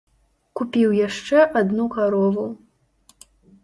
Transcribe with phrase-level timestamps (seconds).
[0.59, 2.51] Купіў яшчэ адну карову.